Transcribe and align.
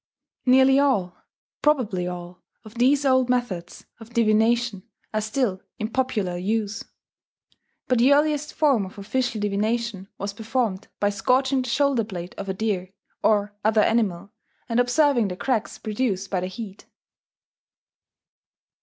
Nearly 0.47 0.79
all 0.79 1.15
probably 1.61 2.07
all 2.07 2.41
of 2.65 2.73
these 2.73 3.05
old 3.05 3.29
methods 3.29 3.85
of 3.99 4.15
divination 4.15 4.81
are 5.13 5.21
still 5.21 5.61
in 5.77 5.89
popular 5.89 6.37
use. 6.37 6.83
But 7.87 7.99
the 7.99 8.11
earliest 8.11 8.51
form 8.51 8.83
of 8.87 8.97
official 8.97 9.39
divination 9.39 10.07
was 10.17 10.33
performed 10.33 10.87
by 10.99 11.11
scorching 11.11 11.61
the 11.61 11.69
shoulder 11.69 12.03
blade 12.03 12.33
of 12.39 12.49
a 12.49 12.53
deer, 12.55 12.89
or 13.21 13.55
other 13.63 13.81
animal, 13.83 14.31
and 14.67 14.79
observing 14.79 15.27
the 15.27 15.37
cracks 15.37 15.77
produced 15.77 16.31
by 16.31 16.39
the 16.39 16.47
heat. 16.47 16.87